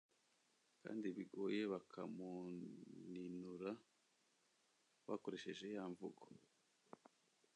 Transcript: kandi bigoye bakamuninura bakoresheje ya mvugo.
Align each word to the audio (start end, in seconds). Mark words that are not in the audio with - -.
kandi 0.81 1.05
bigoye 1.17 1.61
bakamuninura 1.71 3.71
bakoresheje 5.07 5.65
ya 5.75 5.83
mvugo. 5.91 6.25